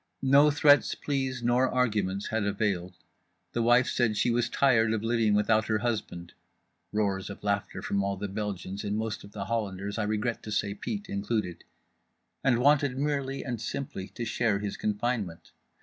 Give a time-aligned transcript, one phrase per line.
[0.23, 2.95] No threats, pleas nor arguments had availed.
[3.51, 8.17] The wife said she was tired of living without her husband—roars of laughter from all
[8.17, 13.43] the Belgians and most of the Hollanders, I regret to say Pete included—and wanted merely
[13.45, 15.51] and simply to share his confinement.